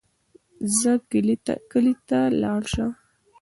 [0.77, 1.53] ځه کلي ته
[2.09, 2.87] دې لاړ شه.